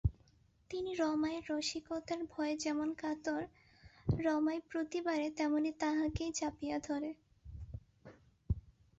[0.71, 3.41] তিনি রমাইয়ের রসিকতার ভয়ে যেমন কাতর,
[4.19, 7.11] রমাই প্রতিবারে তেমনি তাঁহাকেই চাপিয়া ধরে।